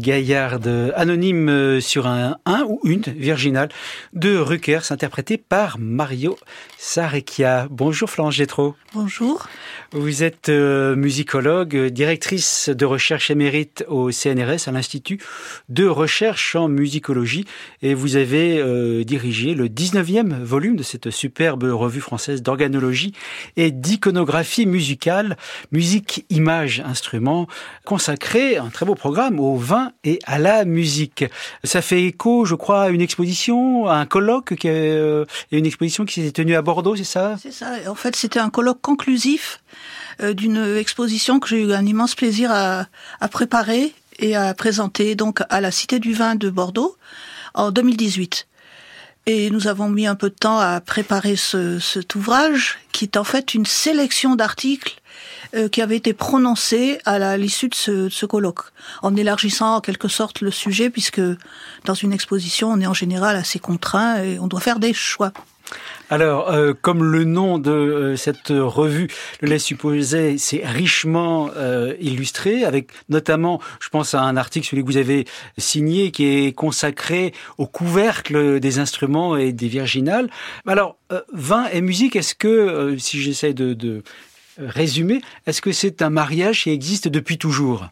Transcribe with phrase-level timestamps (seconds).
[0.00, 3.68] gaillarde anonyme euh, sur un un ou une virginale
[4.14, 6.38] de Ruckers, interprétée par Mario
[6.78, 7.68] Sarecchia.
[7.70, 8.74] Bonjour Florence Gétro.
[8.94, 9.46] Bonjour.
[9.92, 15.20] Vous êtes euh, musicologue, directrice de recherche émérite au CNRS, à l'Institut
[15.68, 17.44] de recherche en musicologie,
[17.82, 23.12] et vous avez euh, dirigé le 19e volume de cette superbe revue française d'organologie
[23.56, 25.36] et d'iconographie musicale,
[25.72, 27.46] musique, image, instruments,
[27.84, 31.24] consacré un très beau programme au vin et à la musique.
[31.64, 36.04] Ça fait écho, je crois, à une exposition, à un colloque, qui euh, une exposition
[36.04, 37.36] qui s'était tenue à Bordeaux, c'est ça?
[37.40, 37.72] C'est ça.
[37.86, 39.60] En fait, c'était un colloque conclusif
[40.22, 42.86] euh, d'une exposition que j'ai eu un immense plaisir à,
[43.20, 46.96] à, préparer et à présenter donc à la Cité du Vin de Bordeaux
[47.54, 48.46] en 2018.
[49.26, 53.16] Et nous avons mis un peu de temps à préparer ce, cet ouvrage, qui est
[53.16, 55.00] en fait une sélection d'articles
[55.54, 58.60] euh, qui avaient été prononcés à l'issue de ce, colloque,
[59.02, 61.20] en élargissant en quelque sorte le sujet, puisque
[61.84, 65.32] dans une exposition, on est en général assez contraint et on doit faire des choix.
[66.08, 69.06] Alors, euh, comme le nom de euh, cette revue
[69.40, 71.50] le laisse supposer, c'est richement
[72.00, 75.26] illustré, avec notamment, je pense à un article, celui que vous avez
[75.58, 80.30] signé, qui est consacré au couvercle des instruments et des virginales.
[80.66, 80.96] Alors,
[81.32, 84.02] vin et musique, est-ce que, si j'essaie de
[84.60, 87.88] résumer, est-ce que c'est un mariage qui existe depuis toujours?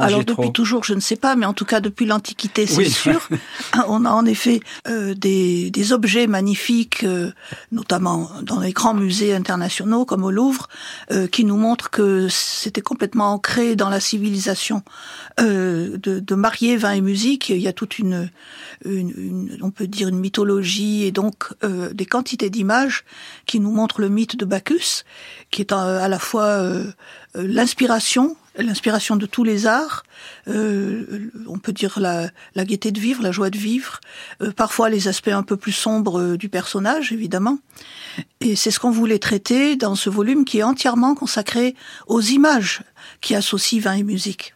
[0.00, 2.90] Alors depuis toujours, je ne sais pas, mais en tout cas depuis l'Antiquité, c'est oui.
[2.90, 3.28] sûr.
[3.88, 7.30] On a en effet euh, des, des, objets magnifiques, euh,
[7.72, 10.68] notamment dans les grands musées internationaux comme au Louvre,
[11.12, 14.82] euh, qui nous montrent que c'était complètement ancré dans la civilisation
[15.40, 17.48] euh, de, de, marier vin et musique.
[17.50, 18.30] Il y a toute une,
[18.84, 23.04] une, une on peut dire une mythologie et donc euh, des quantités d'images
[23.46, 25.04] qui nous montrent le mythe de Bacchus,
[25.50, 26.62] qui est à, à la fois
[27.34, 30.04] l'inspiration l'inspiration de tous les arts,
[30.48, 34.00] euh, on peut dire la, la, gaieté de vivre, la joie de vivre,
[34.42, 37.58] euh, parfois les aspects un peu plus sombres euh, du personnage, évidemment.
[38.40, 41.74] Et c'est ce qu'on voulait traiter dans ce volume qui est entièrement consacré
[42.06, 42.82] aux images
[43.20, 44.54] qui associent vin et musique.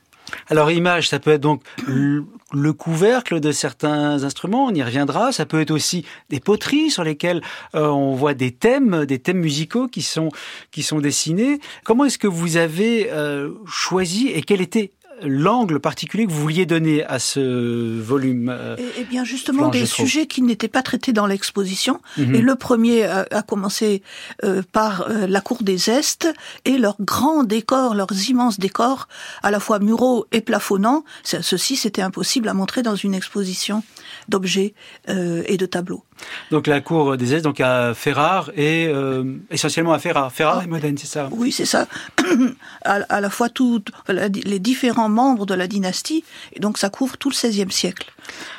[0.48, 5.32] Alors image, ça peut être donc le couvercle de certains instruments, on y reviendra.
[5.32, 7.42] Ça peut être aussi des poteries sur lesquelles
[7.74, 10.30] euh, on voit des thèmes, des thèmes musicaux qui sont
[10.70, 11.60] qui sont dessinés.
[11.84, 16.66] Comment est-ce que vous avez euh, choisi et quel était l'angle particulier que vous vouliez
[16.66, 18.56] donner à ce volume
[18.98, 22.00] Eh bien, justement, des sujets qui n'étaient pas traités dans l'exposition.
[22.18, 22.34] -hmm.
[22.36, 24.02] Et le premier a, a commencé
[24.44, 26.28] euh, par euh, la cour des Estes
[26.64, 29.08] et leurs grands décors, leurs immenses décors,
[29.42, 31.04] à la fois muraux et plafonnants.
[31.24, 33.82] Ceci, c'était impossible à montrer dans une exposition
[34.28, 34.74] d'objets
[35.08, 36.04] euh, et de tableaux.
[36.50, 40.66] Donc la cour des Estes, donc à Ferrare et euh, essentiellement à Ferrare, Ferrare et
[40.66, 41.28] Modène, c'est ça?
[41.32, 41.86] Oui, c'est ça.
[42.84, 47.16] à, à, la fois tout, les différents membres de la dynastie, et donc ça couvre
[47.16, 48.12] tout le XVIe siècle.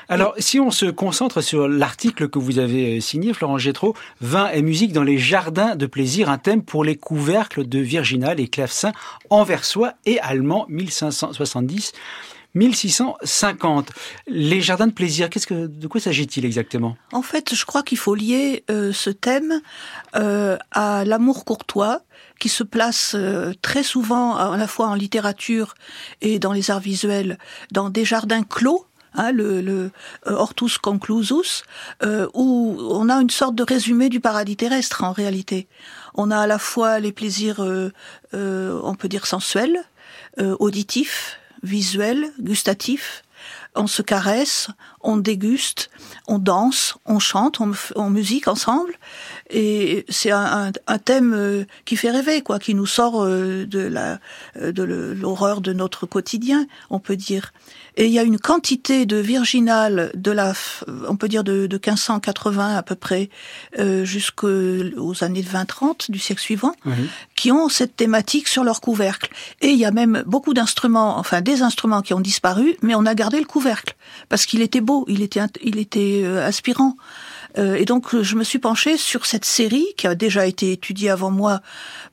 [0.07, 0.41] Alors, et...
[0.41, 4.93] si on se concentre sur l'article que vous avez signé, Florent Gétro, Vin et musique
[4.93, 8.91] dans les jardins de plaisir, un thème pour les couvercles de Virginal et clavecin
[9.29, 11.93] anversois et allemand 1570.
[12.55, 13.89] 1650.
[14.27, 16.97] Les jardins de plaisir, qu'est-ce que, de quoi s'agit-il exactement?
[17.11, 19.61] En fait, je crois qu'il faut lier euh, ce thème
[20.15, 22.01] euh, à l'amour courtois
[22.39, 25.75] qui se place euh, très souvent à la fois en littérature
[26.21, 27.38] et dans les arts visuels
[27.71, 28.85] dans des jardins clos
[29.15, 29.91] Hein, le, le
[30.27, 31.63] euh, Hortus Conclusus,
[32.03, 35.68] euh, où on a une sorte de résumé du paradis terrestre en réalité.
[36.13, 37.91] On a à la fois les plaisirs, euh,
[38.35, 39.79] euh, on peut dire sensuels,
[40.39, 43.23] euh, auditifs, visuel, gustatif.
[43.75, 44.69] On se caresse,
[45.01, 45.89] on déguste,
[46.27, 48.94] on danse, on chante, on, on musique ensemble.
[49.50, 54.19] Et c'est un, un, un, thème qui fait rêver, quoi, qui nous sort de la
[54.60, 57.54] de l'horreur de notre quotidien, on peut dire.
[58.00, 60.54] Et il y a une quantité de virginales de la,
[61.07, 63.30] on peut dire de, de 1580 à peu près,
[63.77, 66.92] euh, jusqu'aux années 20-30 du siècle suivant, mmh.
[67.36, 69.30] qui ont cette thématique sur leur couvercle.
[69.62, 73.06] Et il y a même beaucoup d'instruments, enfin des instruments qui ont disparu, mais on
[73.06, 73.58] a gardé le couvercle
[74.29, 76.95] parce qu'il était beau, il était, il était euh, aspirant.
[77.57, 81.09] Euh, et donc je me suis penchée sur cette série qui a déjà été étudiée
[81.09, 81.61] avant moi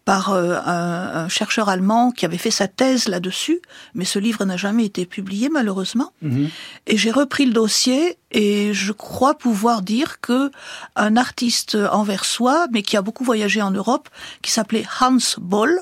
[0.06, 3.60] par euh, un, un, chercheur allemand qui avait fait sa thèse là-dessus,
[3.94, 6.12] mais ce livre n'a jamais été publié malheureusement.
[6.22, 6.46] Mmh.
[6.86, 10.50] Et j'ai repris le dossier et je crois pouvoir dire que
[10.94, 14.08] un artiste anversois, mais qui a beaucoup voyagé en Europe,
[14.42, 15.80] qui s'appelait Hans Boll,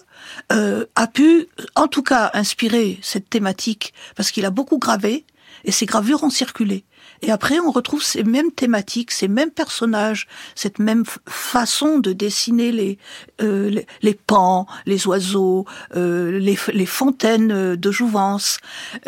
[0.52, 5.24] euh, a pu en tout cas inspirer cette thématique parce qu'il a beaucoup gravé
[5.64, 6.84] et ces gravures ont circulé.
[7.22, 12.72] Et après, on retrouve ces mêmes thématiques, ces mêmes personnages, cette même façon de dessiner
[12.72, 12.98] les
[13.40, 15.64] euh, les, pans, les oiseaux,
[15.96, 18.58] euh, les, les, fontaines de jouvence.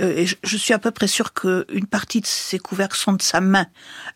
[0.01, 3.23] Euh, et je, suis à peu près sûre qu'une partie de ces couvercles sont de
[3.23, 3.67] sa main,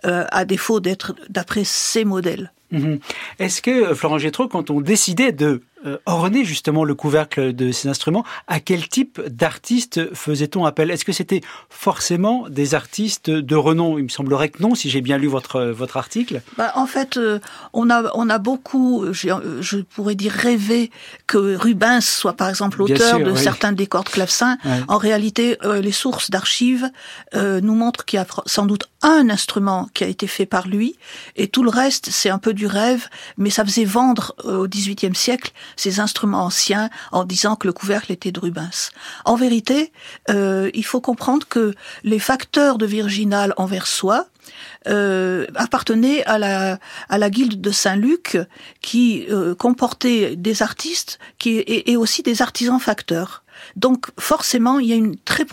[0.02, 2.52] à défaut d'être d'après ces modèles.
[2.70, 3.00] Mhm.
[3.38, 5.60] Est-ce que, Florent Gétro, quand on décidait de euh,
[6.06, 10.90] orner justement le couvercle de ces instruments, à quel type d'artistes faisait-on appel?
[10.90, 13.98] Est-ce que c'était forcément des artistes de renom?
[13.98, 16.42] Il me semblerait que non, si j'ai bien lu votre votre article.
[16.56, 17.38] Bah, en fait, euh,
[17.72, 20.90] on a on a beaucoup, je pourrais dire rêvé
[21.26, 24.58] que Rubens soit par exemple l'auteur de certains décors de clavecin.
[24.88, 26.90] En réalité, euh, les sources d'archives
[27.34, 30.96] nous montrent qu'il y a sans doute un instrument qui a été fait par lui,
[31.36, 35.14] et tout le reste c'est un peu du rêve, mais ça faisait vendre au XVIIIe
[35.14, 38.90] siècle ces instruments anciens en disant que le couvercle était de Rubens.
[39.24, 39.92] En vérité,
[40.28, 41.74] euh, il faut comprendre que
[42.04, 44.26] les facteurs de Virginal en Versoix
[44.88, 46.78] euh, appartenaient à la,
[47.08, 48.38] à la guilde de Saint-Luc
[48.80, 53.42] qui euh, comportait des artistes qui, et aussi des artisans facteurs.
[53.76, 55.46] Donc forcément, il y a une très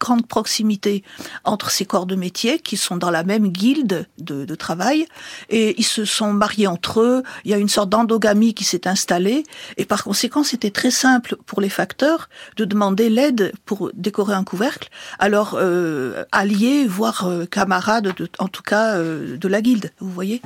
[0.00, 1.02] grande proximité
[1.44, 5.06] entre ces corps de métier qui sont dans la même guilde de, de travail
[5.50, 7.22] et ils se sont mariés entre eux.
[7.44, 9.44] Il y a une sorte d'endogamie qui s'est installée
[9.76, 14.44] et par conséquent, c'était très simple pour les facteurs de demander l'aide pour décorer un
[14.44, 14.88] couvercle
[15.18, 19.92] Alors euh, alliés, voire euh, camarades, en tout cas euh, de la guilde.
[20.00, 20.42] Vous voyez.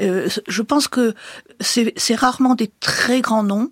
[0.00, 1.14] Euh, je pense que
[1.60, 3.70] c'est rarement des très grands noms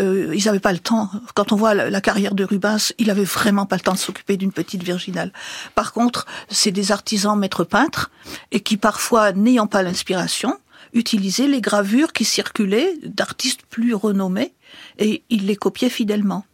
[0.00, 1.10] euh, ils n'avaient pas le temps.
[1.34, 4.36] Quand on voit la, carrière de Rubens, il avait vraiment pas le temps de s'occuper
[4.36, 5.32] d'une petite virginale.
[5.74, 8.10] Par contre, c'est des artisans maîtres peintres
[8.50, 10.58] et qui parfois, n'ayant pas l'inspiration,
[10.92, 14.54] utilisaient les gravures qui circulaient d'artistes plus renommés
[14.98, 16.44] et ils les copiaient fidèlement.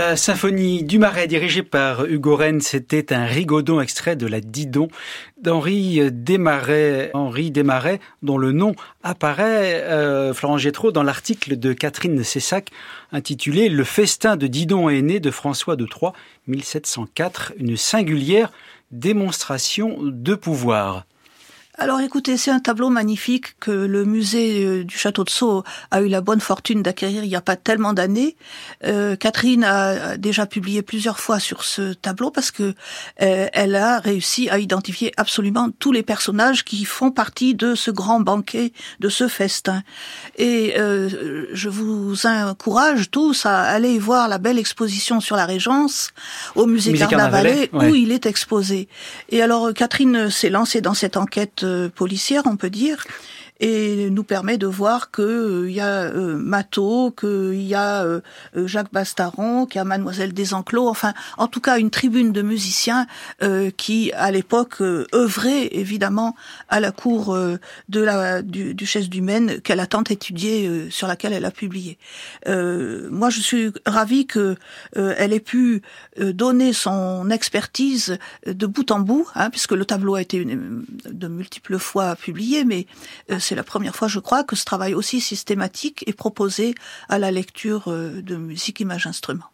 [0.00, 4.88] La symphonie du Marais dirigée par Hugo Rennes, c'était un rigodon extrait de la Didon
[5.42, 10.56] d'Henri Desmarais, Henri Desmarais, dont le nom apparaît, euh, Florent
[10.90, 12.70] dans l'article de Catherine Cessac
[13.12, 16.14] intitulé Le festin de Didon aîné de François de Troyes,
[16.46, 18.52] 1704, une singulière
[18.92, 21.04] démonstration de pouvoir.
[21.82, 26.02] Alors écoutez, c'est un tableau magnifique que le musée euh, du château de Sceaux a
[26.02, 28.36] eu la bonne fortune d'acquérir il n'y a pas tellement d'années.
[28.84, 32.74] Euh, Catherine a déjà publié plusieurs fois sur ce tableau parce que
[33.22, 37.90] euh, elle a réussi à identifier absolument tous les personnages qui font partie de ce
[37.90, 39.82] grand banquet, de ce festin.
[40.36, 46.10] Et je vous encourage tous à aller voir la belle exposition sur la Régence
[46.56, 48.88] au musée, Carnavalet, où il est exposé.
[49.30, 53.04] Et alors Catherine s'est lancée dans cette enquête policière, on peut dire,
[53.60, 58.02] et nous permet de voir que euh, il y a euh, Matot, qu'il y a
[58.02, 58.20] euh,
[58.54, 63.06] Jacques Bastaron, qu'il y a Mademoiselle Desenclos, enfin, en tout cas, une tribune de musiciens
[63.76, 66.34] qui, à l'époque, œuvraient évidemment
[66.68, 67.36] à la cour
[67.88, 71.98] de la du, duchesse du Maine qu'elle a tant étudié, sur laquelle elle a publié.
[72.46, 74.56] moi, je suis ravie que
[74.94, 75.82] elle ait pu
[76.18, 81.78] donner son expertise de bout en bout, hein, puisque le tableau a été de multiples
[81.78, 82.86] fois publié, mais
[83.50, 86.76] c'est la première fois, je crois, que ce travail aussi systématique est proposé
[87.08, 89.46] à la lecture euh, de musique, image, instrument.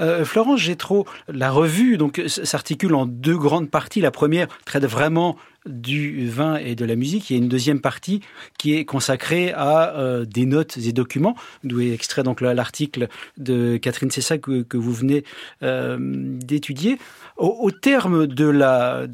[0.00, 4.00] Euh, Florence Gétro, la revue donc s'articule en deux grandes parties.
[4.00, 5.36] La première traite vraiment
[5.66, 7.30] du vin et de la musique.
[7.30, 8.20] Il y a une deuxième partie
[8.58, 13.76] qui est consacrée à euh, des notes et documents, d'où est extrait donc l'article de
[13.76, 15.24] Catherine Cessa que, que vous venez
[15.62, 16.98] euh, d'étudier.
[17.36, 19.06] Au, terme de la,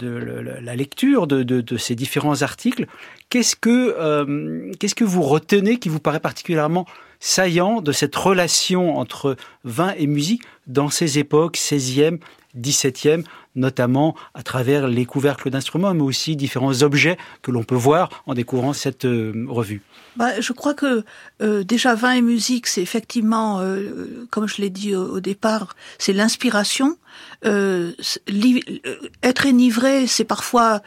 [0.75, 2.87] lecture de, ces différents articles,
[3.29, 6.87] qu'est-ce que, euh, qu'est-ce que vous retenez qui vous paraît particulièrement
[7.21, 12.19] saillant de cette relation entre vin et musique dans ces époques 16e,
[12.59, 13.25] 17e,
[13.57, 18.35] notamment à travers les couvercles d'instruments, mais aussi différents objets que l'on peut voir en
[18.35, 19.83] découvrant cette euh, revue.
[20.17, 21.05] Bah, je crois que
[21.43, 26.13] euh, déjà vin et musique, c'est effectivement, euh, comme je l'ai dit au, départ, c'est
[26.13, 26.97] l'inspiration.
[27.43, 30.83] être enivré, c'est parfois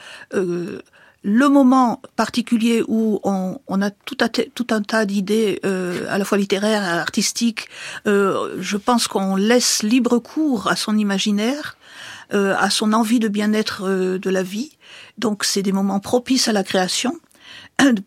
[1.23, 4.17] le moment particulier où on, a tout,
[4.55, 7.67] tout, un tas d'idées, euh, à la fois littéraires artistiques,
[8.07, 11.78] euh, je pense qu'on laisse libre cours à son imaginaire, euh,
[12.31, 14.77] à son envie de bien-être euh, de la vie.
[15.17, 17.19] Donc c'est des moments propices à la création.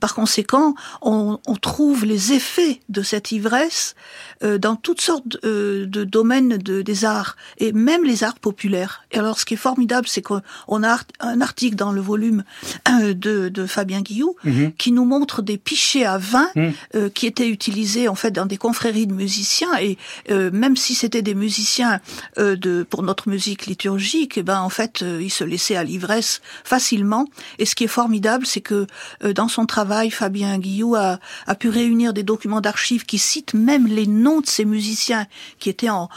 [0.00, 3.94] Par conséquent, on, on, trouve les effets de cette ivresse
[4.42, 9.04] euh, dans toutes sortes euh, de domaines de, des arts, et même les arts populaires.
[9.12, 10.42] Et alors, ce qui est formidable, c'est qu'on
[10.82, 12.44] a un article dans le volume
[12.88, 14.72] euh, de, de Fabien Guillou mhm.
[14.76, 17.11] qui nous montre des pichets à vin mhm.
[17.11, 19.96] qui étaient utilisés en fait dans des confréries de musiciens, et
[20.28, 22.00] même si c'était des musiciens
[22.37, 26.40] de pour notre musique liturgique, et eh ben en fait, ils se laissaient à l'ivresse
[26.64, 27.26] facilement.
[27.58, 28.87] Et ce qui est formidable, c'est que
[29.32, 31.18] dans son travail, Fabien Guillou a,
[31.58, 35.26] pu réunir des documents d'archives qui citent même les noms de ces musiciens
[35.58, 36.08] qui étaient en,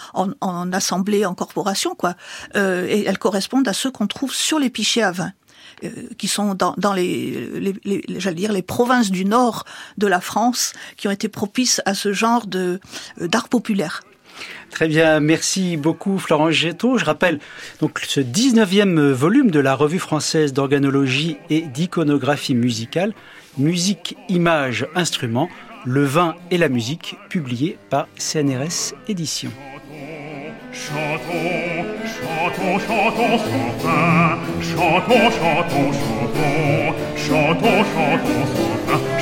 [0.72, 2.16] assemblée, en corporation, quoi,
[2.56, 5.32] euh, et elles correspondent à ceux qu'on trouve sur les pichets à vin.
[5.84, 7.50] Euh, qui sont dans, dans les,
[7.84, 9.66] les, j'allais dire les provinces du nord
[9.98, 12.80] de la France qui ont été propices à ce genre de
[13.22, 14.02] euh, d'art populaire.
[14.72, 16.98] Très bien, merci beaucoup Florence Getto.
[16.98, 17.40] Je rappelle
[17.80, 23.14] donc ce 19e volume de la revue française d'organologie et d'iconographie musicale,
[23.58, 25.50] musique, images, instruments,
[25.86, 29.52] le vin et la musique, publié par CNRS Éditions.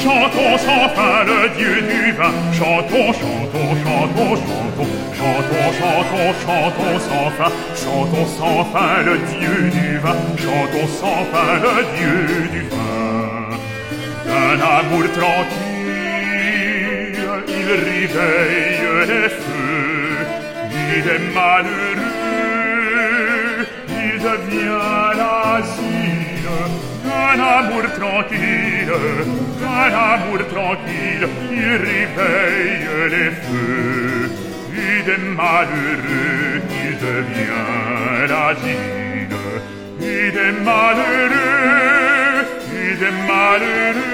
[0.04, 2.34] Chantons sans fin le Dieu du vin.
[2.52, 4.92] Chantons, chantons, chantons, chantons.
[5.20, 7.52] Chantons, chantons, chantons sans fin.
[7.82, 10.18] Chantons sans fin le Dieu du vin.
[10.38, 12.84] Chantons sans fin le Dieu du vin.
[14.28, 15.74] Un amour tranquille
[17.64, 20.26] il réveille les feux,
[20.98, 22.04] il est malheureux,
[23.90, 25.93] il devient l'asile,
[27.32, 28.94] un amour tranquille,
[29.82, 34.32] un amour tranquille, il réveille les feux,
[34.74, 37.68] il est malheureux, il devient
[38.32, 39.36] l'asile,
[40.00, 42.46] il est malheureux,
[42.88, 44.13] il est malheureux,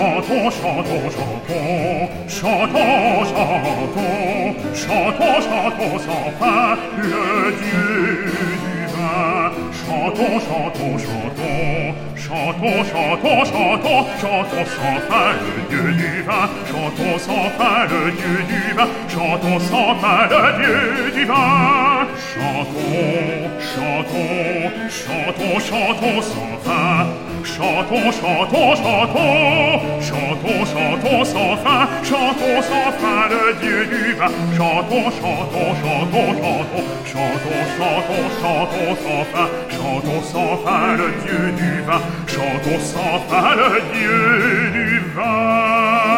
[0.00, 8.32] chantons, chantons, chantons, chantons, chantons, chantons, chantons sans fin, le Dieu
[8.64, 9.52] du vin.
[9.80, 16.48] Chantons, chantons, chantons, chantons, chantons, chantons, chantons sans fin, le Dieu du vin.
[16.70, 18.88] Chantons sans fin, le Dieu du vin.
[19.08, 21.99] Chantons sans fin, le Dieu du vin.
[22.20, 27.06] Chantons, chantons, chantons, chantons sans fin.
[27.42, 31.88] Chantons, chantons, chantons, chantons, chantons sans fin.
[32.04, 34.26] Chantons sans fin le Dieu du vin.
[34.56, 39.48] Chantons, chantons, chantons, chantons, chantons, chantons, chantons sans fin.
[39.70, 42.00] Chantons sans fin le Dieu du vin.
[42.26, 46.09] Chantons sans fin le Dieu du vin.